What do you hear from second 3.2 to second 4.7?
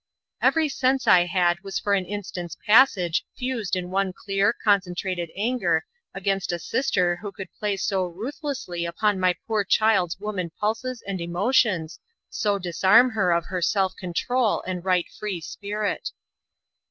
fused in one clear,